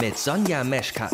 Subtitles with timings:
[0.00, 1.12] Mit Sonja Meschkat.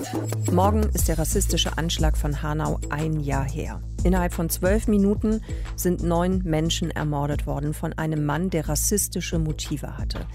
[0.52, 3.80] Morgen ist der rassistische Anschlag von Hanau ein Jahr her.
[4.04, 5.40] Innerhalb von zwölf Minuten
[5.76, 10.26] sind neun Menschen ermordet worden von einem Mann, der rassistische Motive hatte.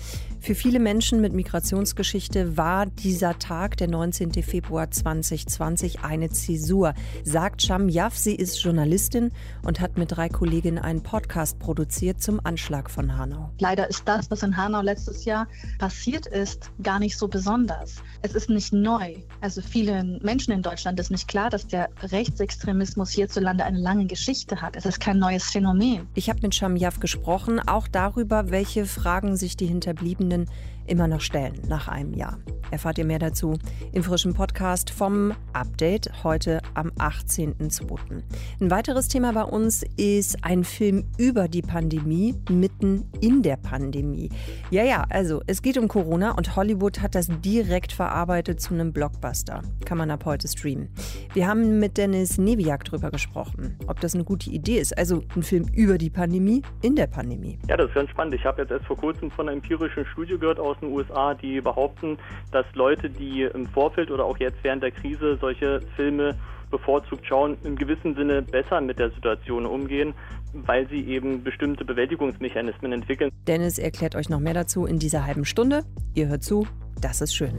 [0.41, 4.31] Für viele Menschen mit Migrationsgeschichte war dieser Tag, der 19.
[4.41, 6.93] Februar 2020, eine Zäsur,
[7.23, 8.17] sagt Sham Yaf.
[8.17, 9.31] Sie ist Journalistin
[9.63, 13.51] und hat mit drei Kolleginnen einen Podcast produziert zum Anschlag von Hanau.
[13.59, 15.47] Leider ist das, was in Hanau letztes Jahr
[15.77, 17.97] passiert ist, gar nicht so besonders.
[18.21, 19.15] Es ist nicht neu.
[19.41, 24.61] Also vielen Menschen in Deutschland ist nicht klar, dass der Rechtsextremismus hierzulande eine lange Geschichte
[24.61, 24.77] hat.
[24.77, 26.07] Es ist kein neues Phänomen.
[26.15, 30.49] Ich habe mit Sham Yaf gesprochen, auch darüber, welche Fragen sich die Hinterbliebenen
[30.89, 32.39] immer noch stellen nach einem Jahr.
[32.71, 33.57] Erfahrt ihr mehr dazu
[33.93, 38.21] im frischen Podcast vom Update heute am 18.02.
[38.61, 44.29] Ein weiteres Thema bei uns ist ein Film über die Pandemie mitten in der Pandemie.
[44.69, 48.93] Ja, ja, also es geht um Corona und Hollywood hat das direkt verarbeitet zu einem
[48.93, 49.63] Blockbuster.
[49.85, 50.89] Kann man ab heute streamen.
[51.33, 54.95] Wir haben mit Dennis Neviak drüber gesprochen, ob das eine gute Idee ist.
[54.95, 57.57] Also ein Film über die Pandemie in der Pandemie.
[57.67, 58.35] Ja, das ist ganz spannend.
[58.35, 61.61] Ich habe jetzt erst vor kurzem von einer empirischen Studie gehört aus den USA, die
[61.61, 62.17] behaupten,
[62.51, 66.35] dass Leute, die im Vorfeld oder auch jetzt während der Krise solche Filme
[66.71, 70.13] bevorzugt schauen, im gewissen Sinne besser mit der Situation umgehen,
[70.53, 73.31] weil sie eben bestimmte Bewältigungsmechanismen entwickeln.
[73.47, 75.83] Dennis erklärt euch noch mehr dazu in dieser halben Stunde.
[76.13, 76.67] Ihr hört zu,
[77.01, 77.53] das ist schön.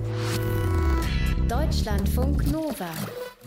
[1.49, 2.91] Deutschlandfunk Nova.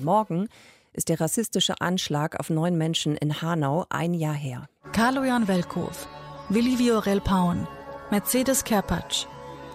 [0.01, 0.47] Morgen
[0.93, 4.67] ist der rassistische Anschlag auf neun Menschen in Hanau ein Jahr her.
[4.91, 6.07] Kaloyan Velkov,
[6.49, 7.67] Willi Viorel Paun,
[8.11, 9.25] Mercedes Kerpatsch,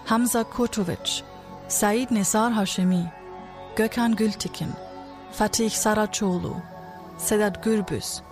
[0.09, 1.23] Hamza Kurtovic,
[1.67, 3.11] Said Nesar Hashemi,
[3.75, 4.75] Gökhan Gültekin,
[5.29, 6.59] Fatih Saracolu,
[7.19, 8.23] Sedat Gürbüz,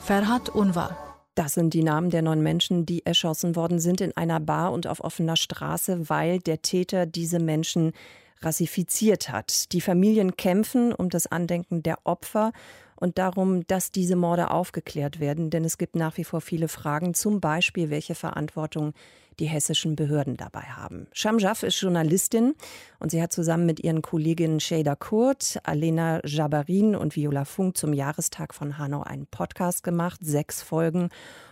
[0.00, 0.96] Ferhat Unvar.
[1.34, 4.86] Das sind die Namen der neun Menschen, die erschossen worden sind in einer Bar und
[4.86, 7.92] auf offener Straße, weil der Täter diese Menschen
[8.40, 9.72] rassifiziert hat.
[9.72, 12.52] Die Familien kämpfen um das Andenken der Opfer
[12.94, 17.12] und darum, dass diese Morde aufgeklärt werden, denn es gibt nach wie vor viele Fragen,
[17.12, 18.94] zum Beispiel welche Verantwortung
[19.38, 21.06] die hessischen Behörden dabei haben.
[21.12, 22.54] Shamjaf ist Journalistin
[22.98, 27.92] und sie hat zusammen mit ihren Kolleginnen Shada Kurt, Alena Jabarin und Viola Funk zum
[27.92, 31.10] Jahrestag von Hanau einen Podcast gemacht, sechs Folgen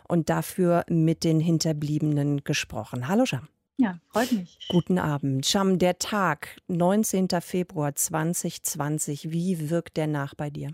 [0.09, 3.09] und dafür mit den Hinterbliebenen gesprochen.
[3.09, 3.49] Hallo Sham.
[3.77, 4.59] Ja, freut mich.
[4.69, 5.47] Guten Abend.
[5.47, 7.29] Sham, der Tag, 19.
[7.41, 10.71] Februar 2020, wie wirkt der nach bei dir?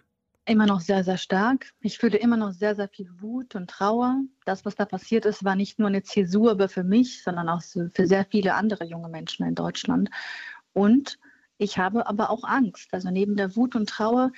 [0.46, 1.70] Immer noch sehr, sehr stark.
[1.80, 4.22] Ich fühle immer noch sehr, sehr viel Wut und Trauer.
[4.44, 8.06] Das, was da passiert ist, war nicht nur eine Zäsur für mich, sondern auch für
[8.06, 10.10] sehr viele andere junge Menschen in Deutschland.
[10.72, 11.18] Und
[11.58, 12.88] ich habe aber auch Angst.
[12.92, 14.32] Also neben der Wut und Trauer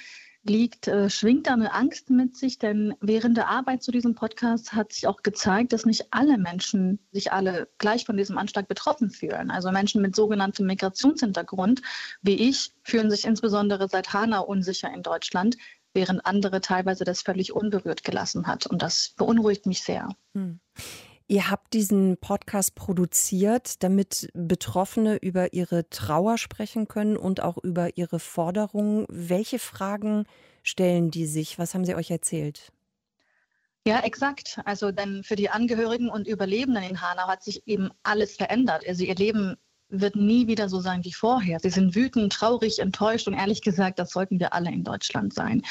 [0.44, 4.72] liegt, äh, schwingt da eine Angst mit sich, denn während der Arbeit zu diesem Podcast
[4.72, 9.08] hat sich auch gezeigt, dass nicht alle Menschen sich alle gleich von diesem Anschlag betroffen
[9.08, 9.52] fühlen.
[9.52, 11.80] Also Menschen mit sogenanntem Migrationshintergrund,
[12.22, 15.56] wie ich, fühlen sich insbesondere seit Hanau unsicher in Deutschland,
[15.94, 18.66] während andere teilweise das völlig unberührt gelassen hat.
[18.66, 20.08] Und das beunruhigt mich sehr.
[20.34, 20.60] Hm.
[21.28, 27.96] Ihr habt diesen Podcast produziert, damit Betroffene über ihre Trauer sprechen können und auch über
[27.96, 29.06] ihre Forderungen.
[29.08, 30.26] Welche Fragen
[30.62, 31.58] stellen die sich?
[31.58, 32.72] Was haben sie euch erzählt?
[33.86, 34.60] Ja, exakt.
[34.64, 38.86] Also denn für die Angehörigen und Überlebenden in Hanau hat sich eben alles verändert.
[38.86, 39.56] Also ihr Leben
[39.92, 41.60] wird nie wieder so sein wie vorher.
[41.60, 45.62] Sie sind wütend, traurig, enttäuscht und ehrlich gesagt, das sollten wir alle in Deutschland sein.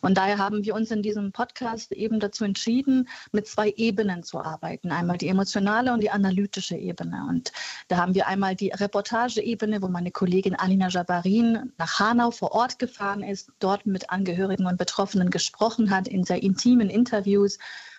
[0.00, 4.40] Und daher haben wir uns in diesem Podcast eben dazu entschieden, mit zwei Ebenen zu
[4.40, 4.90] arbeiten.
[4.90, 7.26] Einmal die emotionale und die analytische Ebene.
[7.28, 7.52] Und
[7.86, 12.78] da haben wir einmal die Reportageebene, wo meine Kollegin Alina Jabarin nach Hanau vor Ort
[12.78, 17.58] gefahren ist, dort mit Angehörigen und Betroffenen gesprochen hat, in sehr intimen Interviews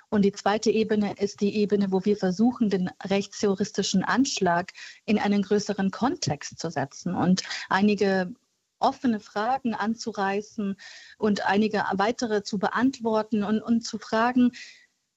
[0.10, 4.72] und die zweite Ebene ist die Ebene, wo wir versuchen, den rechtsjuristischen Anschlag
[5.06, 8.34] in einen größeren Kontext zu setzen und einige
[8.80, 10.76] offene Fragen anzureißen
[11.18, 14.52] und einige weitere zu beantworten und, und zu fragen,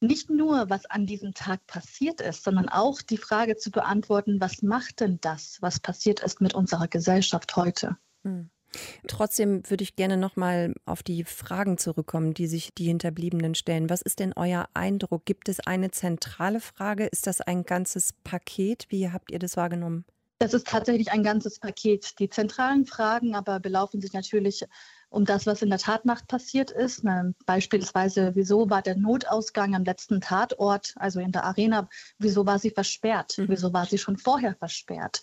[0.01, 4.63] nicht nur, was an diesem Tag passiert ist, sondern auch die Frage zu beantworten, was
[4.63, 7.97] macht denn das, was passiert ist mit unserer Gesellschaft heute?
[8.25, 8.51] Hm.
[9.07, 13.91] Trotzdem würde ich gerne noch mal auf die Fragen zurückkommen, die sich die Hinterbliebenen stellen.
[13.91, 15.25] Was ist denn euer Eindruck?
[15.25, 17.07] Gibt es eine zentrale Frage?
[17.07, 18.87] Ist das ein ganzes Paket?
[18.89, 20.05] Wie habt ihr das wahrgenommen?
[20.39, 22.19] Das ist tatsächlich ein ganzes Paket.
[22.19, 24.65] Die zentralen Fragen aber belaufen sich natürlich
[25.09, 27.05] um das, was in der Tatnacht passiert ist.
[27.47, 32.71] Beispielsweise, wieso war der Notausgang am letzten Tatort, also in der Arena, wieso war sie
[32.71, 33.39] versperrt?
[33.39, 33.51] Mhm.
[33.51, 35.23] Wieso war sie schon vorher versperrt?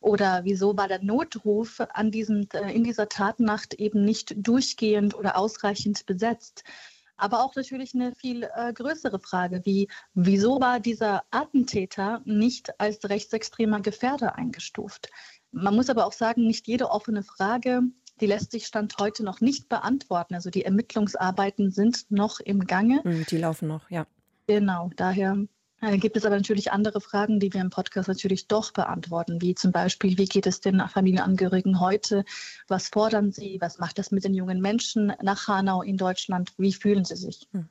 [0.00, 5.36] Oder wieso war der Notruf an diesem, äh, in dieser Tatnacht eben nicht durchgehend oder
[5.36, 6.64] ausreichend besetzt?
[7.16, 13.06] Aber auch natürlich eine viel äh, größere Frage, wie wieso war dieser Attentäter nicht als
[13.06, 15.10] rechtsextremer Gefährder eingestuft?
[15.52, 17.82] Man muss aber auch sagen, nicht jede offene Frage,
[18.20, 20.34] die lässt sich Stand heute noch nicht beantworten.
[20.34, 23.02] Also die Ermittlungsarbeiten sind noch im Gange.
[23.02, 24.06] Hm, die laufen noch, ja.
[24.46, 25.46] Genau, daher
[25.80, 29.72] gibt es aber natürlich andere Fragen, die wir im Podcast natürlich doch beantworten, wie zum
[29.72, 32.24] Beispiel, wie geht es den Familienangehörigen heute?
[32.68, 33.58] Was fordern sie?
[33.60, 36.52] Was macht das mit den jungen Menschen nach Hanau in Deutschland?
[36.58, 37.48] Wie fühlen sie sich?
[37.52, 37.68] Hm.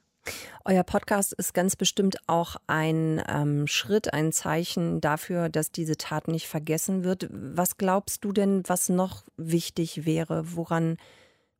[0.65, 6.27] Euer Podcast ist ganz bestimmt auch ein ähm, Schritt, ein Zeichen dafür, dass diese Tat
[6.27, 7.27] nicht vergessen wird.
[7.31, 10.55] Was glaubst du denn, was noch wichtig wäre?
[10.55, 10.97] Woran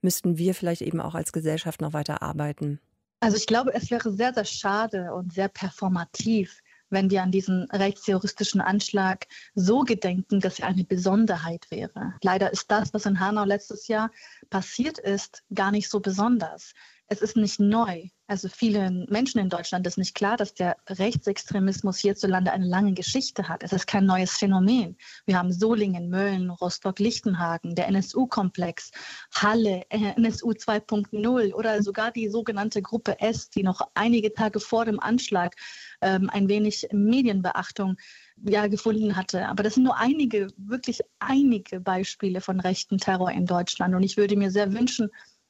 [0.02, 2.80] müssten wir vielleicht eben auch als Gesellschaft noch weiter arbeiten?
[3.20, 7.70] Also ich glaube, es wäre sehr, sehr schade und sehr performativ, wenn wir an diesen
[7.70, 12.14] rechtsterroristischen Anschlag so gedenken, dass er eine Besonderheit wäre.
[12.24, 14.10] Leider ist das, was in Hanau letztes Jahr
[14.50, 16.74] passiert ist, gar nicht so besonders
[17.10, 18.08] es ist nicht neu.
[18.28, 23.50] Also vielen Menschen in Deutschland ist nicht klar, dass der Rechtsextremismus hierzulande eine lange Geschichte
[23.50, 23.64] hat.
[23.64, 24.96] Es ist kein neues Phänomen.
[25.26, 28.92] Wir haben Solingen, Mölln, Rostock-Lichtenhagen, der NSU-Komplex,
[29.34, 34.86] Halle, äh, NSU 2.0 oder sogar die sogenannte Gruppe S, die noch einige Tage vor
[34.86, 35.56] dem Anschlag
[36.02, 37.98] ähm, ein wenig Medienbeachtung
[38.44, 39.48] ja, gefunden hatte.
[39.48, 43.96] Aber das sind nur einige, wirklich einige Beispiele von rechten Terror in Deutschland.
[43.96, 45.10] Und ich würde mir sehr wünschen,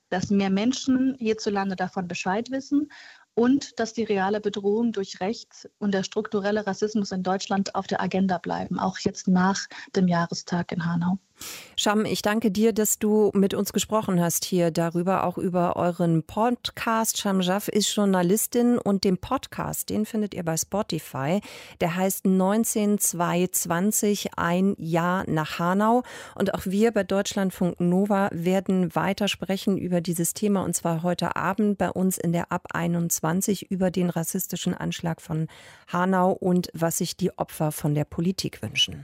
[0.10, 2.92] dass mehr Menschen hierzulande davon Bescheid wissen
[3.36, 8.02] und dass die reale Bedrohung durch Rechts und der strukturelle Rassismus in Deutschland auf der
[8.02, 11.20] Agenda bleiben, auch jetzt nach dem Jahrestag in Hanau.
[11.76, 16.24] Sham, ich danke dir, dass du mit uns gesprochen hast hier darüber, auch über euren
[16.24, 17.18] Podcast.
[17.18, 21.40] Sham Jaff ist Journalistin und den Podcast, den findet ihr bei Spotify.
[21.80, 26.04] Der heißt 19220, ein Jahr nach Hanau.
[26.36, 31.38] Und auch wir bei Deutschlandfunk Nova werden weiter sprechen über dieses Thema und zwar heute
[31.38, 35.48] Abend bei uns in der Ab 21 über den rassistischen Anschlag von
[35.88, 39.04] Hanau und was sich die Opfer von der Politik wünschen.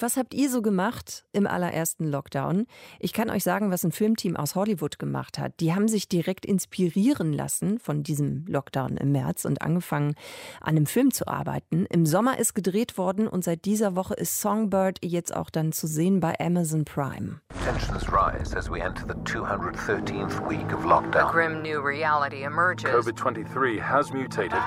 [0.00, 2.66] Was habt ihr so gemacht im allerersten Lockdown?
[2.98, 5.60] Ich kann euch sagen, was ein Filmteam aus Hollywood gemacht hat.
[5.60, 10.16] Die haben sich direkt inspirieren lassen von diesem Lockdown im März und angefangen,
[10.60, 11.86] an einem Film zu arbeiten.
[11.86, 15.86] Im Sommer ist gedreht worden und seit dieser Woche ist Songbird jetzt auch dann zu
[15.86, 17.40] sehen bei Amazon Prime.
[17.64, 21.28] Tensions rise as we enter the 213th week of lockdown.
[21.28, 22.90] A grim new reality emerges.
[22.90, 24.60] COVID-23 has mutated.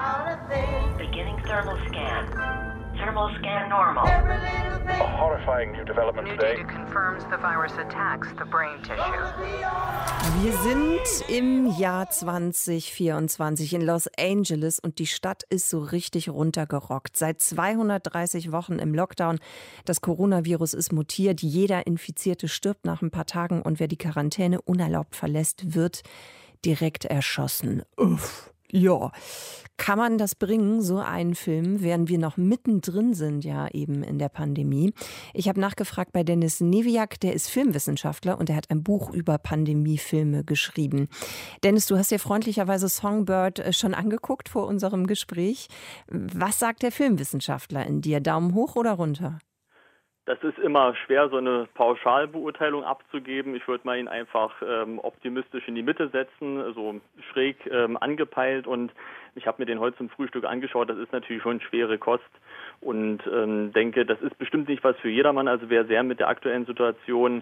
[0.98, 2.57] Beginning thermal scan.
[3.08, 4.06] Thermal scan normal.
[4.06, 6.58] A horrifying new development new today.
[6.58, 9.24] Data confirms the virus attacks the brain tissue.
[10.42, 17.16] Wir sind im Jahr 2024 in Los Angeles und die Stadt ist so richtig runtergerockt.
[17.16, 19.40] Seit 230 Wochen im Lockdown.
[19.86, 21.42] Das Coronavirus ist mutiert.
[21.42, 26.04] Jeder Infizierte stirbt nach ein paar Tagen und wer die Quarantäne unerlaubt verlässt, wird
[26.66, 27.84] direkt erschossen.
[27.96, 28.52] Uff.
[28.72, 29.12] Ja,
[29.78, 34.20] kann man das bringen, so einen Film, während wir noch mittendrin sind, ja eben in
[34.20, 34.94] der Pandemie?
[35.34, 39.38] Ich habe nachgefragt bei Dennis Neviak, der ist Filmwissenschaftler und er hat ein Buch über
[39.38, 41.08] Pandemiefilme geschrieben.
[41.64, 45.68] Dennis, du hast dir freundlicherweise Songbird äh, schon angeguckt vor unserem Gespräch.
[46.10, 48.20] Was sagt der Filmwissenschaftler in dir?
[48.20, 49.40] Daumen hoch oder runter?
[50.28, 53.56] Das ist immer schwer, so eine Pauschalbeurteilung abzugeben.
[53.56, 57.00] Ich würde mal ihn einfach ähm, optimistisch in die Mitte setzen, so
[57.32, 58.68] schräg ähm, angepeilt.
[58.68, 58.92] Und
[59.36, 60.90] ich habe mir den heute zum Frühstück angeschaut.
[60.90, 62.26] Das ist natürlich schon schwere Kost
[62.82, 65.48] und ähm, denke, das ist bestimmt nicht was für jedermann.
[65.48, 67.42] Also wer sehr mit der aktuellen Situation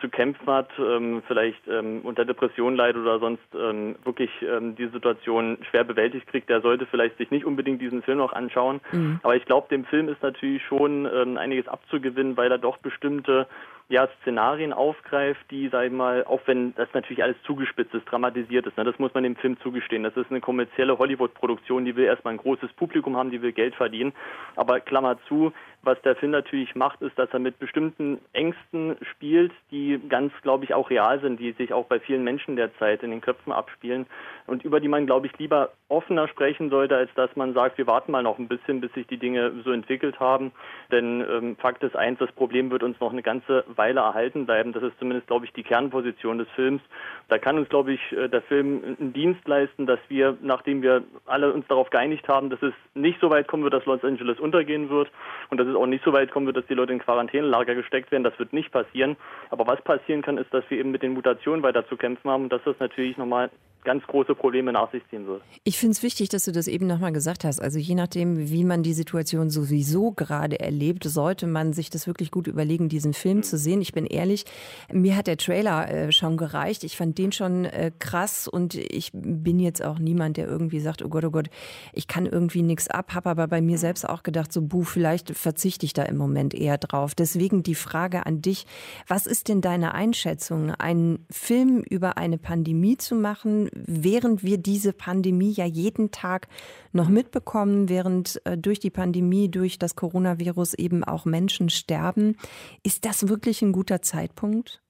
[0.00, 4.88] zu kämpfen hat, ähm, vielleicht ähm, unter Depression leidet oder sonst ähm, wirklich ähm, die
[4.88, 8.80] Situation schwer bewältigt kriegt, der sollte vielleicht sich nicht unbedingt diesen Film noch anschauen.
[8.92, 9.20] Mhm.
[9.22, 13.46] Aber ich glaube, dem Film ist natürlich schon ähm, einiges abzugewinnen, weil er doch bestimmte
[13.90, 18.64] ja, Szenarien aufgreift, die, sag ich mal, auch wenn das natürlich alles zugespitzt ist, dramatisiert
[18.64, 20.04] ist, ne, das muss man dem Film zugestehen.
[20.04, 23.74] Das ist eine kommerzielle Hollywood-Produktion, die will erstmal ein großes Publikum haben, die will Geld
[23.74, 24.12] verdienen.
[24.54, 29.52] Aber Klammer zu, was der Film natürlich macht, ist, dass er mit bestimmten Ängsten spielt,
[29.70, 33.10] die ganz, glaube ich, auch real sind, die sich auch bei vielen Menschen derzeit in
[33.10, 34.06] den Köpfen abspielen
[34.46, 37.86] und über die man, glaube ich, lieber offener sprechen sollte, als dass man sagt, wir
[37.86, 40.52] warten mal noch ein bisschen, bis sich die Dinge so entwickelt haben.
[40.92, 44.72] Denn ähm, Fakt ist eins, das Problem wird uns noch eine ganze Weile erhalten bleiben.
[44.72, 46.82] Das ist zumindest, glaube ich, die Kernposition des Films.
[47.28, 51.02] Da kann uns, glaube ich, äh, der Film einen Dienst leisten, dass wir, nachdem wir
[51.26, 54.38] alle uns darauf geeinigt haben, dass es nicht so weit kommen wird, dass Los Angeles
[54.38, 55.10] untergehen wird
[55.50, 58.10] und dass es auch nicht so weit kommen wird, dass die Leute in Quarantänelager gesteckt
[58.10, 58.24] werden.
[58.24, 59.16] Das wird nicht passieren.
[59.50, 62.44] Aber was passieren kann, ist, dass wir eben mit den Mutationen weiter zu kämpfen haben
[62.44, 63.50] und dass das natürlich nochmal
[63.84, 65.42] ganz große Probleme nach sich ziehen wird.
[65.64, 67.60] Ich finde es wichtig, dass du das eben nochmal gesagt hast.
[67.60, 72.30] Also je nachdem, wie man die Situation sowieso gerade erlebt, sollte man sich das wirklich
[72.30, 73.42] gut überlegen, diesen Film mhm.
[73.42, 73.80] zu sehen.
[73.80, 74.44] Ich bin ehrlich,
[74.92, 76.84] mir hat der Trailer äh, schon gereicht.
[76.84, 81.02] Ich fand den schon äh, krass und ich bin jetzt auch niemand, der irgendwie sagt,
[81.02, 81.48] oh Gott, oh Gott,
[81.92, 85.30] ich kann irgendwie nichts ab, habe aber bei mir selbst auch gedacht, so buh, vielleicht
[85.30, 87.14] verzichte ich da im Moment eher drauf.
[87.14, 88.66] Deswegen die Frage an dich,
[89.06, 94.92] was ist denn deine Einschätzung, einen Film über eine Pandemie zu machen, während wir diese
[94.92, 96.48] Pandemie ja jeden Tag
[96.92, 102.36] noch mitbekommen, während äh, durch die Pandemie, durch das Coronavirus eben auch Menschen sterben.
[102.82, 104.82] Ist das wirklich ein guter Zeitpunkt?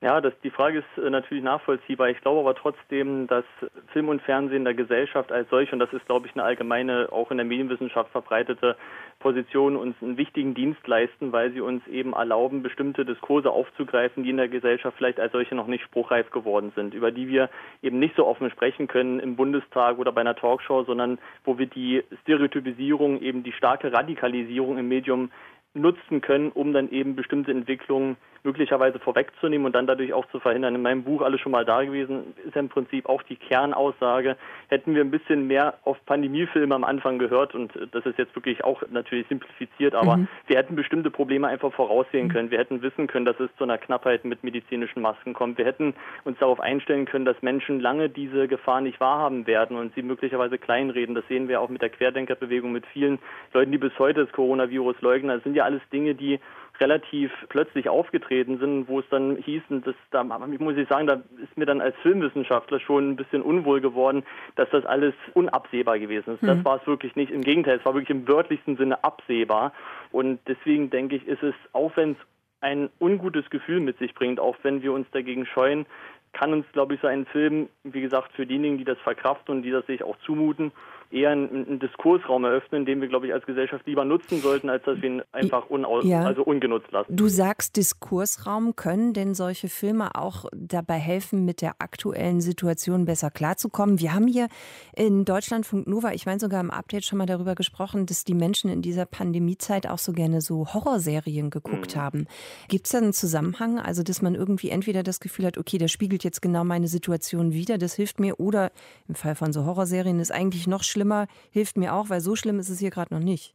[0.00, 2.08] Ja, das, die Frage ist äh, natürlich nachvollziehbar.
[2.08, 3.44] Ich glaube aber trotzdem, dass
[3.92, 7.32] Film und Fernsehen der Gesellschaft als solch, und das ist, glaube ich, eine allgemeine, auch
[7.32, 8.76] in der Medienwissenschaft verbreitete
[9.18, 14.30] Position, uns einen wichtigen Dienst leisten, weil sie uns eben erlauben, bestimmte Diskurse aufzugreifen, die
[14.30, 17.50] in der Gesellschaft vielleicht als solche noch nicht spruchreif geworden sind, über die wir
[17.82, 21.66] eben nicht so offen sprechen können im Bundestag oder bei einer Talkshow, sondern wo wir
[21.66, 25.32] die Stereotypisierung, eben die starke Radikalisierung im Medium
[25.74, 30.74] nutzen können, um dann eben bestimmte Entwicklungen möglicherweise vorwegzunehmen und dann dadurch auch zu verhindern.
[30.74, 34.36] In meinem Buch Alles schon mal da gewesen ist ja im Prinzip auch die Kernaussage,
[34.68, 38.64] hätten wir ein bisschen mehr auf Pandemiefilme am Anfang gehört und das ist jetzt wirklich
[38.64, 40.28] auch natürlich simplifiziert, aber mhm.
[40.46, 42.32] wir hätten bestimmte Probleme einfach voraussehen mhm.
[42.32, 42.50] können.
[42.50, 45.58] Wir hätten wissen können, dass es zu einer Knappheit mit medizinischen Masken kommt.
[45.58, 49.94] Wir hätten uns darauf einstellen können, dass Menschen lange diese Gefahr nicht wahrhaben werden und
[49.94, 51.14] sie möglicherweise kleinreden.
[51.14, 53.18] Das sehen wir auch mit der Querdenkerbewegung, mit vielen
[53.52, 55.34] Leuten, die bis heute das Coronavirus leugnen.
[55.34, 56.40] Das sind ja alles Dinge, die
[56.80, 61.22] relativ plötzlich aufgetreten sind, wo es dann hieß, und das, da muss ich sagen, da
[61.42, 64.24] ist mir dann als Filmwissenschaftler schon ein bisschen unwohl geworden,
[64.56, 66.42] dass das alles unabsehbar gewesen ist.
[66.42, 66.46] Mhm.
[66.46, 67.30] Das war es wirklich nicht.
[67.30, 69.72] Im Gegenteil, es war wirklich im wörtlichsten Sinne absehbar.
[70.12, 72.18] Und deswegen denke ich, ist es, auch wenn es
[72.60, 75.86] ein ungutes Gefühl mit sich bringt, auch wenn wir uns dagegen scheuen,
[76.32, 79.62] kann uns, glaube ich, so ein Film, wie gesagt, für diejenigen, die das verkraften und
[79.62, 80.72] die das sich auch zumuten,
[81.10, 84.84] eher einen, einen Diskursraum eröffnen, den wir, glaube ich, als Gesellschaft lieber nutzen sollten, als
[84.84, 86.22] dass wir ihn einfach unaus ja.
[86.22, 87.16] also ungenutzt lassen.
[87.16, 93.30] Du sagst Diskursraum, können denn solche Filme auch dabei helfen, mit der aktuellen Situation besser
[93.30, 94.00] klarzukommen?
[94.00, 94.48] Wir haben hier
[94.94, 98.70] in Deutschlandfunk Nova, ich meine sogar im Update schon mal darüber gesprochen, dass die Menschen
[98.70, 102.00] in dieser Pandemiezeit auch so gerne so Horrorserien geguckt mhm.
[102.00, 102.26] haben.
[102.68, 105.88] Gibt es da einen Zusammenhang, also dass man irgendwie entweder das Gefühl hat, okay, der
[105.88, 108.72] spiegelt jetzt genau meine Situation wieder, das hilft mir, oder
[109.08, 112.34] im Fall von so Horrorserien ist eigentlich noch schlimmer, schlimmer hilft mir auch, weil so
[112.34, 113.54] schlimm ist es hier gerade noch nicht.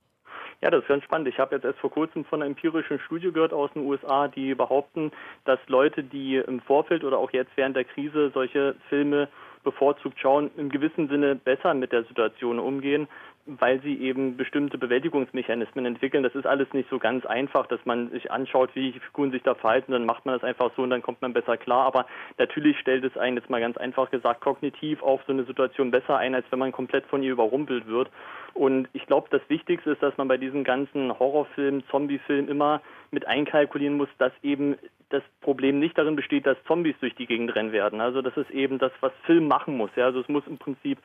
[0.61, 1.27] Ja, das ist ganz spannend.
[1.27, 4.55] Ich habe jetzt erst vor kurzem von einer empirischen Studie gehört aus den USA, die
[4.55, 5.11] behaupten,
[5.43, 9.27] dass Leute, die im Vorfeld oder auch jetzt während der Krise solche Filme
[9.65, 13.09] bevorzugt schauen, im gewissen Sinne besser mit der Situation umgehen,
[13.45, 16.23] weil sie eben bestimmte Bewältigungsmechanismen entwickeln.
[16.23, 19.43] Das ist alles nicht so ganz einfach, dass man sich anschaut, wie die Figuren sich
[19.43, 21.85] da verhalten, dann macht man das einfach so und dann kommt man besser klar.
[21.85, 22.05] Aber
[22.37, 26.17] natürlich stellt es einen jetzt mal ganz einfach gesagt kognitiv auf so eine Situation besser
[26.17, 28.09] ein, als wenn man komplett von ihr überrumpelt wird.
[28.53, 32.81] Und ich glaube, das Wichtigste ist, dass man bei diesen ganzen Horrorfilmen, Zombiefilmen immer
[33.11, 34.77] mit einkalkulieren muss, dass eben
[35.09, 38.01] das Problem nicht darin besteht, dass Zombies durch die Gegend rennen werden.
[38.01, 39.91] Also das ist eben das, was Film machen muss.
[39.95, 40.05] Ja?
[40.05, 40.97] Also es muss im Prinzip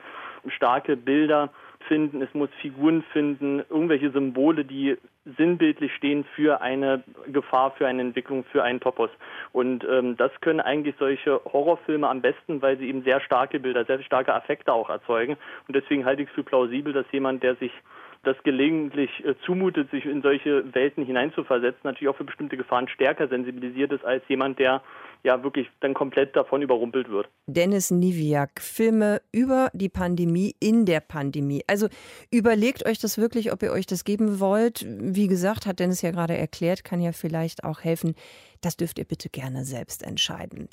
[0.49, 4.97] starke Bilder finden, es muss Figuren finden, irgendwelche Symbole, die
[5.37, 9.11] sinnbildlich stehen für eine Gefahr, für eine Entwicklung, für einen Topos.
[9.52, 13.85] Und ähm, das können eigentlich solche Horrorfilme am besten, weil sie eben sehr starke Bilder,
[13.85, 15.37] sehr starke Affekte auch erzeugen.
[15.66, 17.73] Und deswegen halte ich es für plausibel, dass jemand, der sich
[18.25, 23.28] das gelegentlich äh, zumutet, sich in solche Welten hineinzuversetzen, natürlich auch für bestimmte Gefahren stärker
[23.28, 24.82] sensibilisiert ist als jemand, der
[25.25, 27.28] ja wirklich dann komplett davon überrumpelt wird.
[27.46, 31.62] Dennis Niviak, Filme über die Pandemie in der Pandemie.
[31.66, 31.88] Also
[32.30, 34.87] überlegt euch das wirklich, ob ihr euch das geben wollt.
[34.87, 38.14] Wie gesagt, hat Dennis ja gerade erklärt, kann ja vielleicht auch helfen.
[38.60, 40.68] Das dürft ihr bitte gerne selbst entscheiden.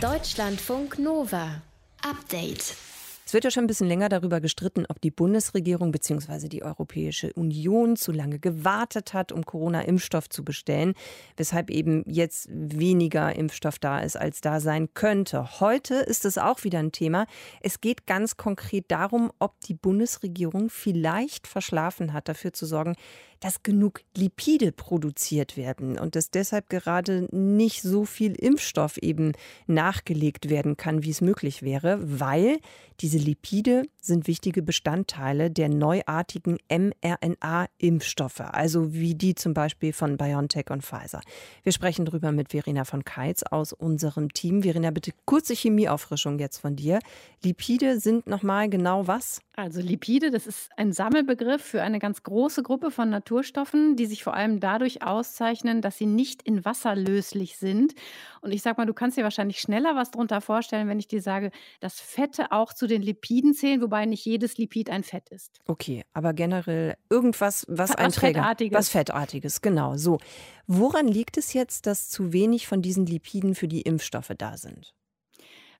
[0.00, 1.62] Deutschlandfunk Nova.
[2.02, 2.93] Update.
[3.26, 6.48] Es wird ja schon ein bisschen länger darüber gestritten, ob die Bundesregierung bzw.
[6.48, 10.92] die Europäische Union zu lange gewartet hat, um Corona-Impfstoff zu bestellen,
[11.38, 15.60] weshalb eben jetzt weniger Impfstoff da ist, als da sein könnte.
[15.60, 17.26] Heute ist es auch wieder ein Thema.
[17.62, 22.94] Es geht ganz konkret darum, ob die Bundesregierung vielleicht verschlafen hat, dafür zu sorgen,
[23.40, 29.32] dass genug Lipide produziert werden und dass deshalb gerade nicht so viel Impfstoff eben
[29.66, 32.58] nachgelegt werden kann, wie es möglich wäre, weil
[33.00, 40.70] diese Lipide sind wichtige Bestandteile der neuartigen mRNA-Impfstoffe, also wie die zum Beispiel von BioNTech
[40.70, 41.20] und Pfizer.
[41.62, 44.62] Wir sprechen darüber mit Verena von Keitz aus unserem Team.
[44.62, 47.00] Verena, bitte kurze Chemieauffrischung jetzt von dir.
[47.42, 49.40] Lipide sind nochmal genau was?
[49.56, 54.24] Also Lipide, das ist ein Sammelbegriff für eine ganz große Gruppe von Naturstoffen, die sich
[54.24, 57.94] vor allem dadurch auszeichnen, dass sie nicht in Wasser löslich sind.
[58.40, 61.22] Und ich sag mal, du kannst dir wahrscheinlich schneller was darunter vorstellen, wenn ich dir
[61.22, 65.60] sage, dass Fette auch zu den Lipiden zählen, wobei nicht jedes Lipid ein Fett ist.
[65.68, 68.76] Okay, aber generell irgendwas, was, Was ein Träger, Fettartiges.
[68.76, 69.96] was Fettartiges, genau.
[69.96, 70.18] So,
[70.66, 74.96] woran liegt es jetzt, dass zu wenig von diesen Lipiden für die Impfstoffe da sind?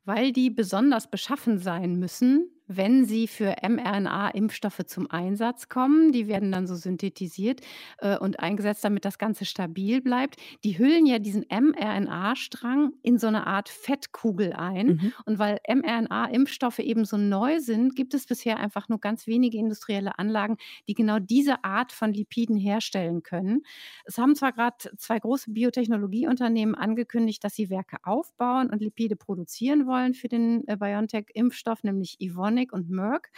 [0.05, 6.13] Weil die besonders beschaffen sein müssen, wenn sie für mRNA-Impfstoffe zum Einsatz kommen.
[6.13, 7.61] Die werden dann so synthetisiert
[7.99, 10.37] äh, und eingesetzt, damit das Ganze stabil bleibt.
[10.65, 14.87] Die hüllen ja diesen mRNA-Strang in so eine Art Fettkugel ein.
[14.87, 15.13] Mhm.
[15.27, 20.19] Und weil mRNA-Impfstoffe eben so neu sind, gibt es bisher einfach nur ganz wenige industrielle
[20.19, 20.57] Anlagen,
[20.89, 23.63] die genau diese Art von Lipiden herstellen können.
[24.05, 29.87] Es haben zwar gerade zwei große Biotechnologieunternehmen angekündigt, dass sie Werke aufbauen und Lipide produzieren
[29.87, 32.21] wollen für den äh, BioNTech-Impfstoff, nämlich
[32.55, 33.31] Evonik und Merck.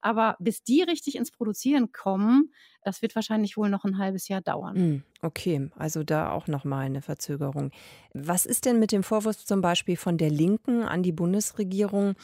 [0.00, 4.40] Aber bis die richtig ins Produzieren kommen, das wird wahrscheinlich wohl noch ein halbes Jahr
[4.40, 4.76] dauern.
[4.76, 7.72] Hm, Okay, also da auch nochmal eine Verzögerung.
[8.14, 12.14] Was ist denn mit dem Vorwurf zum Beispiel von der Linken an die Bundesregierung,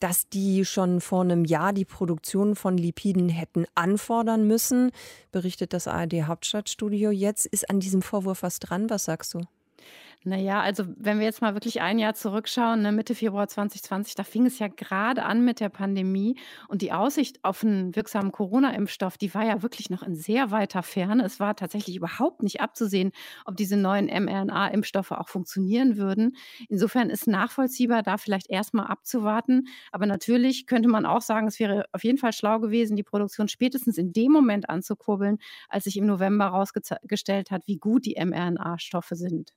[0.00, 4.90] dass die schon vor einem Jahr die Produktion von Lipiden hätten anfordern müssen?
[5.30, 7.46] Berichtet das ARD Hauptstadtstudio jetzt.
[7.46, 8.90] Ist an diesem Vorwurf was dran?
[8.90, 9.42] Was sagst du?
[10.24, 14.22] Naja, also wenn wir jetzt mal wirklich ein Jahr zurückschauen, ne, Mitte Februar 2020, da
[14.22, 19.16] fing es ja gerade an mit der Pandemie und die Aussicht auf einen wirksamen Corona-Impfstoff,
[19.16, 21.24] die war ja wirklich noch in sehr weiter Ferne.
[21.24, 23.12] Es war tatsächlich überhaupt nicht abzusehen,
[23.46, 26.36] ob diese neuen mRNA-Impfstoffe auch funktionieren würden.
[26.68, 29.68] Insofern ist nachvollziehbar, da vielleicht erstmal abzuwarten.
[29.90, 33.48] Aber natürlich könnte man auch sagen, es wäre auf jeden Fall schlau gewesen, die Produktion
[33.48, 35.38] spätestens in dem Moment anzukurbeln,
[35.70, 39.54] als sich im November herausgestellt hat, wie gut die mRNA-Stoffe sind.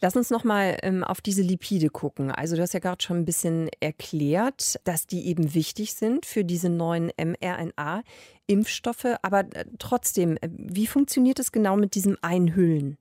[0.00, 2.30] Lass uns noch mal ähm, auf diese Lipide gucken.
[2.30, 6.44] Also du hast ja gerade schon ein bisschen erklärt, dass die eben wichtig sind für
[6.44, 9.16] diese neuen mRNA-Impfstoffe.
[9.22, 12.98] Aber äh, trotzdem, äh, wie funktioniert es genau mit diesem Einhüllen?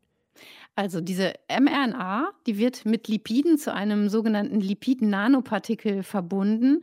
[0.76, 6.82] Also diese mRNA, die wird mit Lipiden zu einem sogenannten Lipid-Nanopartikel verbunden.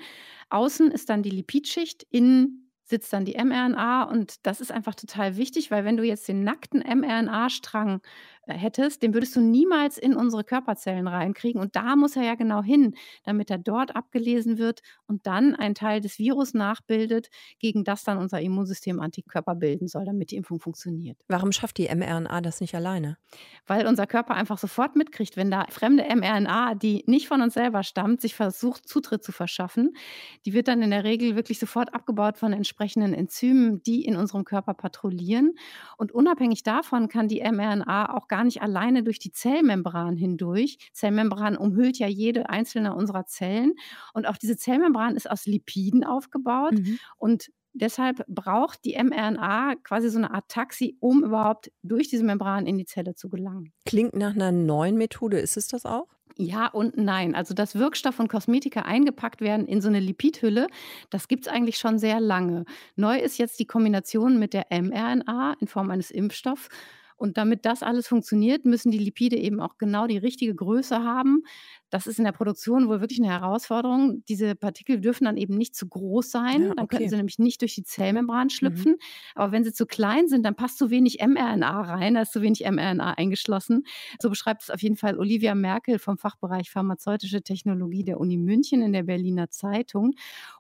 [0.48, 5.36] Außen ist dann die Lipidschicht, innen sitzt dann die mRNA und das ist einfach total
[5.36, 8.02] wichtig, weil wenn du jetzt den nackten mRNA-Strang
[8.54, 12.62] hättest, den würdest du niemals in unsere Körperzellen reinkriegen und da muss er ja genau
[12.62, 18.04] hin, damit er dort abgelesen wird und dann einen Teil des Virus nachbildet, gegen das
[18.04, 21.18] dann unser Immunsystem Antikörper bilden soll, damit die Impfung funktioniert.
[21.28, 23.18] Warum schafft die mRNA das nicht alleine?
[23.66, 27.82] Weil unser Körper einfach sofort mitkriegt, wenn da fremde mRNA, die nicht von uns selber
[27.82, 29.94] stammt, sich versucht, Zutritt zu verschaffen.
[30.44, 34.44] Die wird dann in der Regel wirklich sofort abgebaut von entsprechenden Enzymen, die in unserem
[34.44, 35.54] Körper patrouillieren.
[35.96, 40.78] Und unabhängig davon kann die mRNA auch gar nicht alleine durch die Zellmembran hindurch.
[40.92, 43.74] Zellmembran umhüllt ja jede einzelne unserer Zellen.
[44.14, 46.72] Und auch diese Zellmembran ist aus Lipiden aufgebaut.
[46.72, 46.98] Mhm.
[47.16, 52.66] Und deshalb braucht die mRNA quasi so eine Art Taxi, um überhaupt durch diese Membran
[52.66, 53.72] in die Zelle zu gelangen.
[53.86, 55.38] Klingt nach einer neuen Methode.
[55.38, 56.08] Ist es das auch?
[56.36, 57.34] Ja und nein.
[57.34, 60.68] Also, dass Wirkstoff und Kosmetika eingepackt werden in so eine Lipidhülle,
[61.10, 62.64] das gibt es eigentlich schon sehr lange.
[62.96, 66.68] Neu ist jetzt die Kombination mit der mRNA in Form eines Impfstoffs.
[67.20, 71.42] Und damit das alles funktioniert, müssen die Lipide eben auch genau die richtige Größe haben.
[71.90, 74.24] Das ist in der Produktion wohl wirklich eine Herausforderung.
[74.26, 76.62] Diese Partikel dürfen dann eben nicht zu groß sein.
[76.62, 76.96] Ja, Dann okay.
[76.96, 78.96] könnten sie nämlich nicht durch die Zellmembran schlüpfen.
[79.34, 82.14] Aber wenn sie zu klein sind, dann passt zu wenig mRNA rein.
[82.14, 83.82] Da ist zu wenig mRNA eingeschlossen.
[84.18, 88.80] So beschreibt es auf jeden Fall Olivia Merkel vom Fachbereich Pharmazeutische Technologie der Uni München
[88.80, 90.14] in der Berliner Zeitung.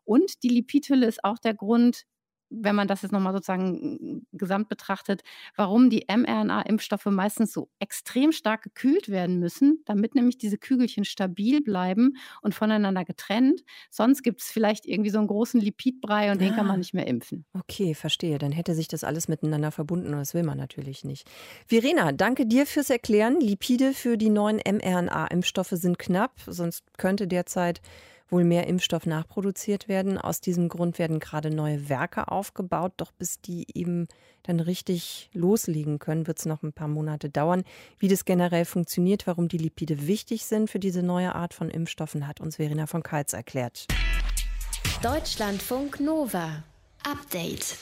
[0.04, 2.04] Und die Lipidhülle ist auch der Grund,
[2.50, 5.22] wenn man das jetzt nochmal sozusagen gesamt betrachtet,
[5.56, 11.62] warum die mRNA-Impfstoffe meistens so extrem stark gekühlt werden müssen, damit nämlich diese Kügelchen stabil
[11.62, 13.62] bleiben und voneinander getrennt.
[13.90, 16.68] Sonst gibt es vielleicht irgendwie so einen großen Lipidbrei und den kann Ah.
[16.68, 17.44] man nicht mehr impfen.
[17.52, 18.38] Okay, verstehe.
[18.38, 21.28] Dann hätte sich das alles miteinander verbunden und das will man natürlich nicht.
[21.66, 23.40] Verena, danke dir fürs Erklären.
[23.40, 27.80] Lipide für die neuen mRNA-Impfstoffe sind knapp, sonst könnte derzeit
[28.30, 30.18] wohl mehr Impfstoff nachproduziert werden.
[30.18, 32.92] Aus diesem Grund werden gerade neue Werke aufgebaut.
[32.96, 34.06] Doch bis die eben
[34.42, 37.64] dann richtig loslegen können, wird es noch ein paar Monate dauern.
[37.98, 42.26] Wie das generell funktioniert, warum die Lipide wichtig sind für diese neue Art von Impfstoffen,
[42.26, 43.86] hat uns Verena von Keitz erklärt.
[45.02, 46.62] Deutschlandfunk Nova.
[47.02, 47.76] Update.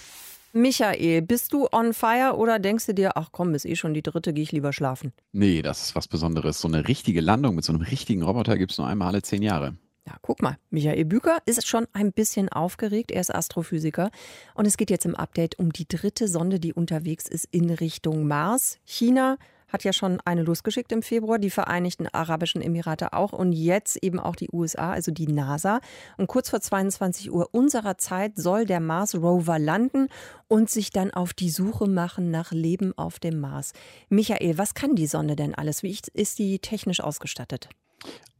[0.52, 4.02] Michael, bist du on fire oder denkst du dir, ach komm, ist eh schon die
[4.02, 5.12] dritte, gehe ich lieber schlafen?
[5.32, 6.60] Nee, das ist was Besonderes.
[6.60, 9.42] So eine richtige Landung mit so einem richtigen Roboter gibt es nur einmal alle zehn
[9.42, 9.76] Jahre.
[10.08, 13.10] Ja, guck mal, Michael Büker ist schon ein bisschen aufgeregt.
[13.10, 14.10] Er ist Astrophysiker.
[14.54, 18.26] Und es geht jetzt im Update um die dritte Sonde, die unterwegs ist in Richtung
[18.26, 18.78] Mars.
[18.86, 19.36] China
[19.68, 24.18] hat ja schon eine losgeschickt im Februar, die Vereinigten Arabischen Emirate auch und jetzt eben
[24.18, 25.82] auch die USA, also die NASA.
[26.16, 30.08] Und kurz vor 22 Uhr unserer Zeit soll der Mars Rover landen
[30.46, 33.74] und sich dann auf die Suche machen nach Leben auf dem Mars.
[34.08, 35.82] Michael, was kann die Sonde denn alles?
[35.82, 37.68] Wie ist die technisch ausgestattet?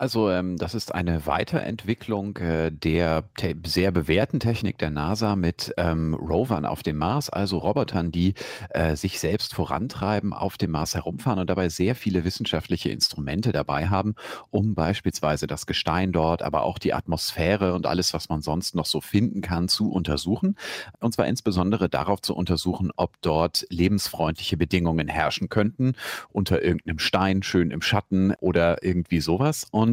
[0.01, 3.25] Also ähm, das ist eine Weiterentwicklung äh, der
[3.67, 8.35] sehr bewährten Technik der NASA mit ähm, Rovern auf dem Mars, also Robotern, die
[8.71, 13.89] äh, sich selbst vorantreiben, auf dem Mars herumfahren und dabei sehr viele wissenschaftliche Instrumente dabei
[13.89, 14.15] haben,
[14.51, 18.87] um beispielsweise das Gestein dort, aber auch die Atmosphäre und alles, was man sonst noch
[18.87, 20.55] so finden kann, zu untersuchen.
[21.01, 25.95] Und zwar insbesondere darauf zu untersuchen, ob dort lebensfreundliche Bedingungen herrschen könnten,
[26.31, 29.67] unter irgendeinem Stein, schön im Schatten oder irgendwie sowas.
[29.73, 29.88] Und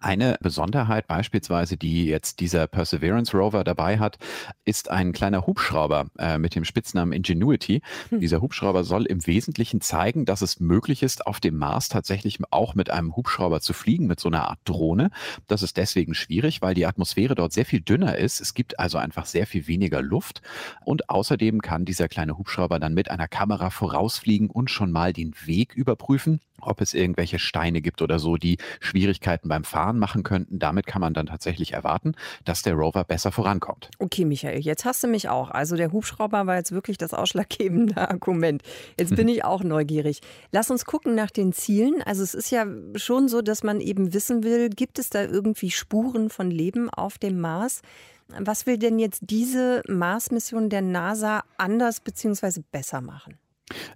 [0.00, 4.18] eine Besonderheit beispielsweise, die jetzt dieser Perseverance Rover dabei hat,
[4.64, 7.82] ist ein kleiner Hubschrauber äh, mit dem Spitznamen Ingenuity.
[8.08, 8.20] Hm.
[8.20, 12.74] Dieser Hubschrauber soll im Wesentlichen zeigen, dass es möglich ist, auf dem Mars tatsächlich auch
[12.74, 15.10] mit einem Hubschrauber zu fliegen, mit so einer Art Drohne.
[15.48, 18.40] Das ist deswegen schwierig, weil die Atmosphäre dort sehr viel dünner ist.
[18.40, 20.40] Es gibt also einfach sehr viel weniger Luft.
[20.84, 25.34] Und außerdem kann dieser kleine Hubschrauber dann mit einer Kamera vorausfliegen und schon mal den
[25.44, 30.58] Weg überprüfen ob es irgendwelche Steine gibt oder so, die Schwierigkeiten beim Fahren machen könnten.
[30.58, 33.90] Damit kann man dann tatsächlich erwarten, dass der Rover besser vorankommt.
[33.98, 35.50] Okay, Michael, jetzt hast du mich auch.
[35.50, 38.62] Also der Hubschrauber war jetzt wirklich das ausschlaggebende Argument.
[38.98, 40.20] Jetzt bin ich auch neugierig.
[40.52, 42.02] Lass uns gucken nach den Zielen.
[42.02, 45.70] Also es ist ja schon so, dass man eben wissen will, gibt es da irgendwie
[45.70, 47.82] Spuren von Leben auf dem Mars?
[48.28, 52.62] Was will denn jetzt diese Mars-Mission der NASA anders bzw.
[52.72, 53.38] besser machen?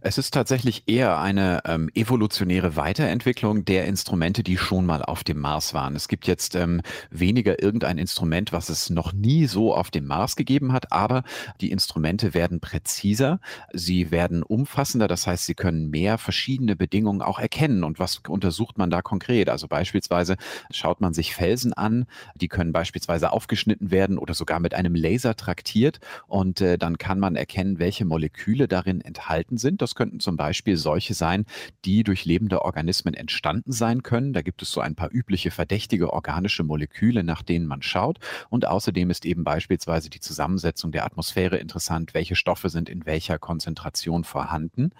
[0.00, 5.40] Es ist tatsächlich eher eine ähm, evolutionäre Weiterentwicklung der Instrumente, die schon mal auf dem
[5.40, 5.94] Mars waren.
[5.94, 10.36] Es gibt jetzt ähm, weniger irgendein Instrument, was es noch nie so auf dem Mars
[10.36, 11.22] gegeben hat, aber
[11.60, 13.40] die Instrumente werden präziser,
[13.74, 17.84] sie werden umfassender, das heißt, sie können mehr verschiedene Bedingungen auch erkennen.
[17.84, 19.50] Und was untersucht man da konkret?
[19.50, 20.36] Also beispielsweise
[20.70, 25.36] schaut man sich Felsen an, die können beispielsweise aufgeschnitten werden oder sogar mit einem Laser
[25.36, 29.82] traktiert und äh, dann kann man erkennen, welche Moleküle darin enthalten sind.
[29.82, 31.44] Das könnten zum Beispiel solche sein,
[31.84, 34.32] die durch lebende Organismen entstanden sein können.
[34.32, 38.18] Da gibt es so ein paar übliche verdächtige organische Moleküle, nach denen man schaut.
[38.48, 42.14] Und außerdem ist eben beispielsweise die Zusammensetzung der Atmosphäre interessant.
[42.14, 44.90] Welche Stoffe sind in welcher Konzentration vorhanden?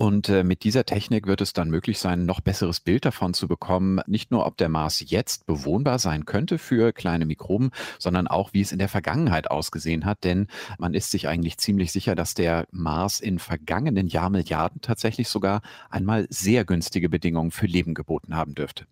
[0.00, 3.48] Und äh, mit dieser Technik wird es dann möglich sein, noch besseres Bild davon zu
[3.48, 8.52] bekommen, nicht nur, ob der Mars jetzt bewohnbar sein könnte für kleine Mikroben, sondern auch,
[8.52, 10.22] wie es in der Vergangenheit ausgesehen hat.
[10.22, 10.46] Denn
[10.78, 16.26] man ist sich eigentlich ziemlich sicher, dass der Mars in vergangenen Jahrmilliarden tatsächlich sogar einmal
[16.30, 18.86] sehr günstige Bedingungen für Leben geboten haben dürfte.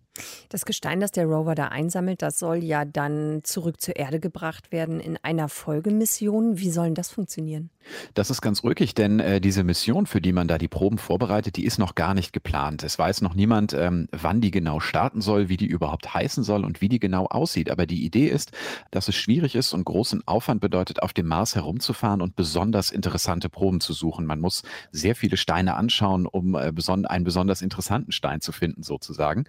[0.49, 4.71] Das Gestein, das der Rover da einsammelt, das soll ja dann zurück zur Erde gebracht
[4.71, 6.57] werden in einer Folgemission.
[6.59, 7.69] Wie soll das funktionieren?
[8.13, 11.55] Das ist ganz rückig, denn äh, diese Mission, für die man da die Proben vorbereitet,
[11.55, 12.83] die ist noch gar nicht geplant.
[12.83, 16.65] Es weiß noch niemand, ähm, wann die genau starten soll, wie die überhaupt heißen soll
[16.65, 17.69] und wie die genau aussieht.
[17.69, 18.51] Aber die Idee ist,
[18.91, 23.49] dass es schwierig ist und großen Aufwand bedeutet, auf dem Mars herumzufahren und besonders interessante
[23.49, 24.25] Proben zu suchen.
[24.25, 28.83] Man muss sehr viele Steine anschauen, um äh, beson einen besonders interessanten Stein zu finden,
[28.83, 29.45] sozusagen.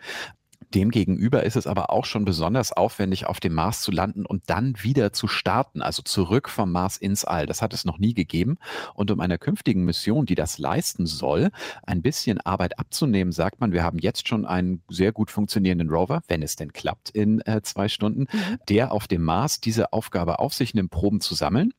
[0.75, 4.75] Demgegenüber ist es aber auch schon besonders aufwendig, auf dem Mars zu landen und dann
[4.83, 7.47] wieder zu starten, also zurück vom Mars ins All.
[7.47, 8.59] Das hat es noch nie gegeben.
[8.95, 11.51] Und um einer künftigen Mission, die das leisten soll,
[11.85, 16.21] ein bisschen Arbeit abzunehmen, sagt man, wir haben jetzt schon einen sehr gut funktionierenden Rover,
[16.29, 18.59] wenn es denn klappt in äh, zwei Stunden, mhm.
[18.69, 21.73] der auf dem Mars diese Aufgabe auf sich nimmt, Proben zu sammeln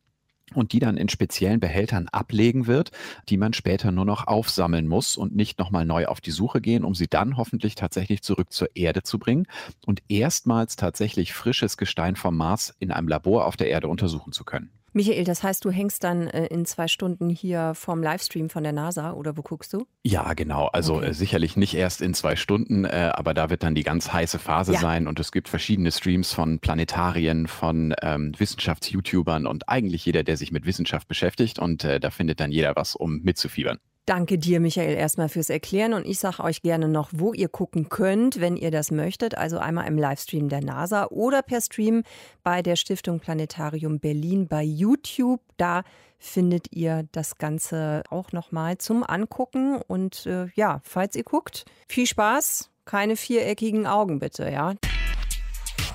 [0.53, 2.91] und die dann in speziellen Behältern ablegen wird,
[3.29, 6.83] die man später nur noch aufsammeln muss und nicht nochmal neu auf die Suche gehen,
[6.83, 9.47] um sie dann hoffentlich tatsächlich zurück zur Erde zu bringen
[9.85, 14.43] und erstmals tatsächlich frisches Gestein vom Mars in einem Labor auf der Erde untersuchen zu
[14.43, 14.78] können.
[14.93, 18.73] Michael, das heißt, du hängst dann äh, in zwei Stunden hier vorm Livestream von der
[18.73, 19.85] NASA oder wo guckst du?
[20.03, 20.67] Ja, genau.
[20.67, 21.07] Also okay.
[21.07, 24.39] äh, sicherlich nicht erst in zwei Stunden, äh, aber da wird dann die ganz heiße
[24.39, 24.79] Phase ja.
[24.79, 30.37] sein und es gibt verschiedene Streams von Planetarien, von ähm, Wissenschafts-YouTubern und eigentlich jeder, der
[30.37, 33.79] sich mit Wissenschaft beschäftigt und da findet dann jeder was, um mitzufiebern.
[34.05, 35.93] Danke dir, Michael, erstmal fürs Erklären.
[35.93, 39.37] Und ich sage euch gerne noch, wo ihr gucken könnt, wenn ihr das möchtet.
[39.37, 42.03] Also einmal im Livestream der NASA oder per Stream
[42.43, 45.41] bei der Stiftung Planetarium Berlin bei YouTube.
[45.57, 45.83] Da
[46.17, 49.79] findet ihr das Ganze auch nochmal zum Angucken.
[49.87, 52.71] Und äh, ja, falls ihr guckt, viel Spaß.
[52.85, 54.73] Keine viereckigen Augen bitte, ja.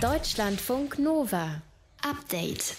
[0.01, 1.62] Deutschlandfunk Nova.
[2.03, 2.77] Update.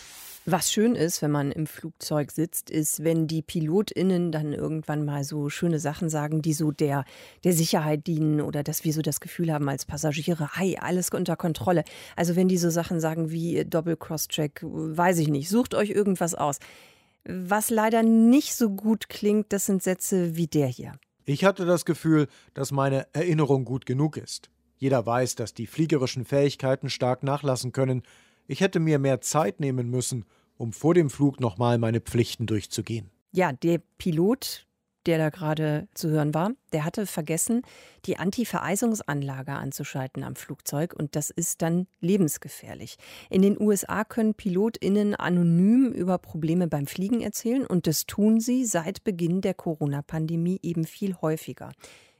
[0.48, 5.24] Was schön ist, wenn man im Flugzeug sitzt, ist, wenn die PilotInnen dann irgendwann mal
[5.24, 7.04] so schöne Sachen sagen, die so der,
[7.44, 11.36] der Sicherheit dienen oder dass wir so das Gefühl haben als Passagiere, hey, alles unter
[11.36, 11.84] Kontrolle.
[12.16, 16.36] Also wenn die so Sachen sagen wie Double Cross-Check, weiß ich nicht, sucht euch irgendwas
[16.36, 16.60] aus.
[17.24, 20.94] Was leider nicht so gut klingt, das sind Sätze wie der hier.
[21.26, 24.52] Ich hatte das Gefühl, dass meine Erinnerung gut genug ist.
[24.78, 28.04] Jeder weiß, dass die fliegerischen Fähigkeiten stark nachlassen können.
[28.46, 30.26] Ich hätte mir mehr Zeit nehmen müssen,
[30.58, 33.10] um vor dem Flug nochmal meine Pflichten durchzugehen.
[33.32, 34.66] Ja, der Pilot,
[35.06, 37.62] der da gerade zu hören war, der hatte vergessen,
[38.06, 42.98] die Anti-Vereisungsanlage anzuschalten am Flugzeug und das ist dann lebensgefährlich.
[43.30, 48.66] In den USA können PilotInnen anonym über Probleme beim Fliegen erzählen und das tun sie
[48.66, 51.72] seit Beginn der Corona-Pandemie eben viel häufiger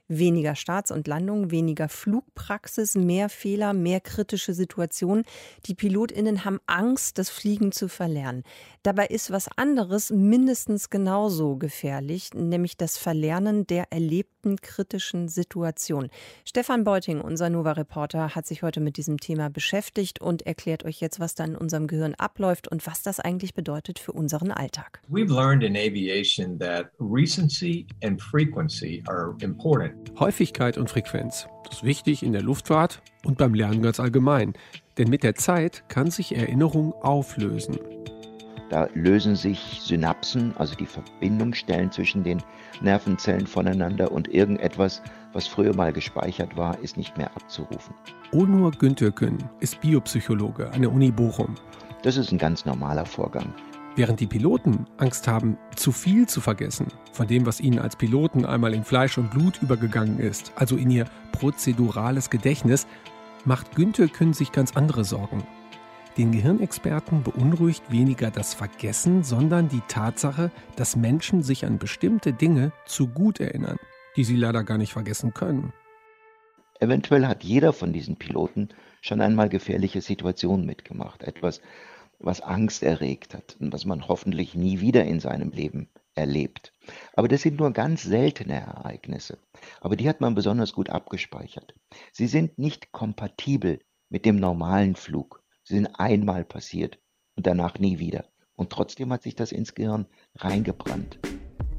[0.08, 5.26] weniger Starts und Landungen, weniger Flugpraxis, mehr Fehler, mehr kritische Situationen.
[5.66, 8.44] Die Pilotinnen haben Angst, das Fliegen zu verlernen.
[8.84, 16.10] Dabei ist was anderes mindestens genauso gefährlich, nämlich das Verlernen der erlebten kritischen Situation.
[16.46, 21.20] Stefan Beuting, unser Nova-Reporter, hat sich heute mit diesem Thema beschäftigt und erklärt euch jetzt,
[21.20, 25.02] was da in unserem Gehirn abläuft und was das eigentlich bedeutet für unseren Alltag.
[25.10, 29.95] We've learned in aviation that recency and frequency are important.
[30.20, 31.48] Häufigkeit und Frequenz.
[31.66, 34.54] Das ist wichtig in der Luftfahrt und beim Lernen ganz allgemein.
[34.98, 37.78] Denn mit der Zeit kann sich Erinnerung auflösen.
[38.70, 42.42] Da lösen sich Synapsen, also die Verbindungsstellen zwischen den
[42.82, 45.02] Nervenzellen voneinander und irgendetwas,
[45.34, 47.94] was früher mal gespeichert war, ist nicht mehr abzurufen.
[48.32, 51.56] Onur Güntürkün ist Biopsychologe an der Uni Bochum.
[52.02, 53.54] Das ist ein ganz normaler Vorgang.
[53.98, 58.46] Während die Piloten Angst haben, zu viel zu vergessen von dem, was ihnen als Piloten
[58.46, 62.88] einmal in Fleisch und Blut übergegangen ist, also in ihr prozedurales Gedächtnis,
[63.46, 65.48] macht Günther Künn sich ganz andere Sorgen.
[66.18, 72.74] Den Gehirnexperten beunruhigt weniger das Vergessen, sondern die Tatsache, dass Menschen sich an bestimmte Dinge
[72.86, 73.78] zu gut erinnern,
[74.18, 75.72] die sie leider gar nicht vergessen können.
[76.82, 78.70] Eventuell hat jeder von diesen Piloten
[79.02, 81.24] schon einmal gefährliche Situationen mitgemacht.
[81.24, 81.62] Etwas,
[82.20, 86.74] was Angst erregt hat und was man hoffentlich nie wieder in seinem Leben erlebt.
[87.14, 89.38] Aber das sind nur ganz seltene Ereignisse.
[89.82, 91.76] Aber die hat man besonders gut abgespeichert.
[92.12, 95.44] Sie sind nicht kompatibel mit dem normalen Flug.
[95.64, 97.00] Sie sind einmal passiert
[97.36, 98.26] und danach nie wieder.
[98.56, 101.20] Und trotzdem hat sich das ins Gehirn reingebrannt.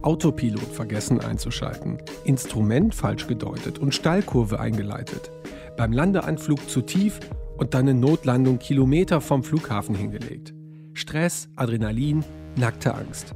[0.02, 5.32] Autopilot vergessen einzuschalten, Instrument falsch gedeutet und Stallkurve eingeleitet.
[5.76, 7.18] Beim Landeanflug zu tief
[7.56, 10.54] und dann eine Notlandung Kilometer vom Flughafen hingelegt.
[10.94, 12.24] Stress, Adrenalin,
[12.56, 13.34] nackte Angst.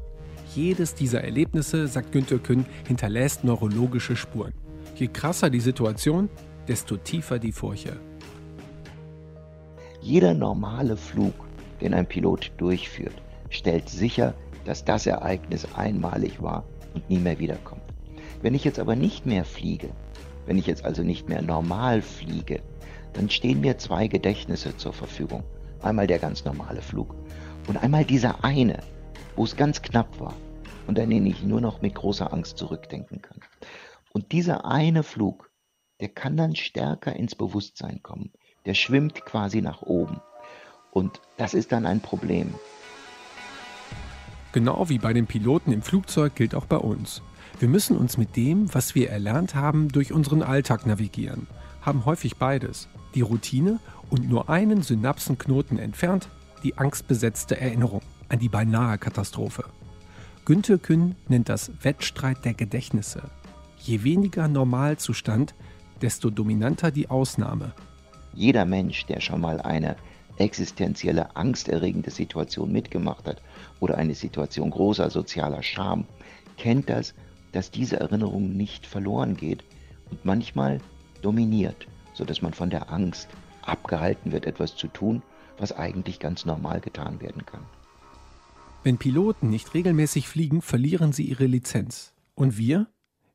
[0.54, 4.52] Jedes dieser Erlebnisse, sagt Günter Künn, hinterlässt neurologische Spuren.
[4.96, 6.28] Je krasser die Situation,
[6.66, 7.96] desto tiefer die Furche.
[10.00, 11.35] Jeder normale Flug,
[11.80, 13.14] den ein Pilot durchführt,
[13.50, 17.83] stellt sicher, dass das Ereignis einmalig war und nie mehr wiederkommt.
[18.42, 19.90] Wenn ich jetzt aber nicht mehr fliege,
[20.46, 22.61] wenn ich jetzt also nicht mehr normal fliege,
[23.12, 25.44] dann stehen mir zwei Gedächtnisse zur Verfügung.
[25.83, 27.14] Einmal der ganz normale Flug
[27.66, 28.81] und einmal dieser eine,
[29.37, 30.35] wo es ganz knapp war
[30.87, 33.40] und an den ich nur noch mit großer Angst zurückdenken kann.
[34.12, 35.51] Und dieser eine Flug,
[36.01, 38.33] der kann dann stärker ins Bewusstsein kommen.
[38.66, 40.20] Der schwimmt quasi nach oben.
[40.90, 42.55] Und das ist dann ein Problem.
[44.53, 47.23] Genau wie bei den Piloten im Flugzeug gilt auch bei uns.
[47.61, 51.46] Wir müssen uns mit dem, was wir erlernt haben, durch unseren Alltag navigieren,
[51.83, 53.79] haben häufig beides die Routine
[54.11, 56.29] und nur einen Synapsenknoten entfernt
[56.62, 59.64] die angstbesetzte Erinnerung an die beinahe Katastrophe.
[60.44, 63.23] Günther Künn nennt das Wettstreit der Gedächtnisse.
[63.79, 65.55] Je weniger Normalzustand,
[66.03, 67.73] desto dominanter die Ausnahme.
[68.35, 69.96] Jeder Mensch, der schon mal eine
[70.37, 73.42] existenzielle, angsterregende Situation mitgemacht hat
[73.81, 76.07] oder eine Situation großer sozialer Scham,
[76.57, 77.14] kennt das,
[77.53, 79.64] dass diese Erinnerung nicht verloren geht
[80.11, 80.81] und manchmal
[81.23, 81.87] dominiert
[82.20, 83.30] sodass man von der Angst
[83.62, 85.22] abgehalten wird, etwas zu tun,
[85.56, 87.64] was eigentlich ganz normal getan werden kann.
[88.85, 92.12] Wenn Piloten nicht regelmäßig fliegen, verlieren sie ihre Lizenz.
[92.35, 92.88] Und wir?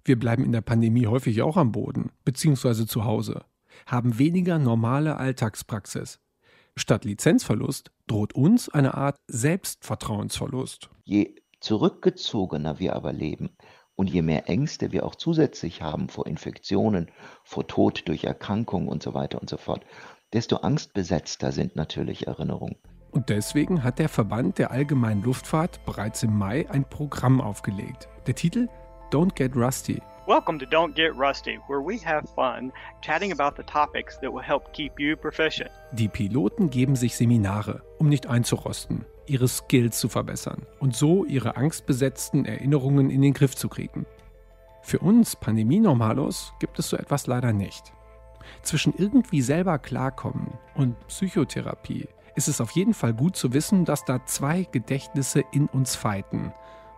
[0.04, 3.46] Wir bleiben in der Pandemie häufig auch am Boden, beziehungsweise zu Hause,
[3.88, 6.20] haben weniger normale Alltagspraxis.
[6.76, 10.92] Statt Lizenzverlust droht uns eine Art Selbstvertrauensverlust.
[11.06, 13.50] Je zurückgezogener wir aber leben,
[13.96, 17.10] und je mehr Ängste wir auch zusätzlich haben vor Infektionen,
[17.44, 19.86] vor Tod durch Erkrankungen und so weiter und so fort,
[20.34, 22.76] desto angstbesetzter sind natürlich Erinnerungen.
[23.12, 28.10] Und deswegen hat der Verband der allgemeinen Luftfahrt bereits im Mai ein Programm aufgelegt.
[28.28, 28.68] Der Titel
[29.12, 30.02] Don't Get Rusty.
[30.28, 34.42] Welcome to Don't Get Rusty, where we have fun chatting about the topics that will
[34.42, 35.70] help keep you proficient.
[35.94, 41.56] Die Piloten geben sich Seminare, um nicht einzurosten ihre Skills zu verbessern und so ihre
[41.58, 44.06] angstbesetzten Erinnerungen in den Griff zu kriegen.
[44.82, 47.94] Für uns Pandemie-Normalos gibt es so etwas leider nicht.
[48.62, 54.06] Zwischen irgendwie selber klarkommen und Psychotherapie ist es auf jeden Fall gut zu wissen, dass
[54.06, 56.54] da zwei Gedächtnisse in uns fighten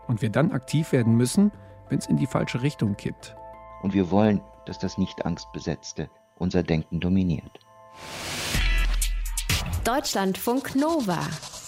[0.07, 1.51] und wir dann aktiv werden müssen,
[1.89, 3.35] wenn es in die falsche Richtung kippt.
[3.81, 7.59] Und wir wollen, dass das nicht angstbesetzte unser Denken dominiert.
[9.83, 11.19] Deutschlandfunk Nova.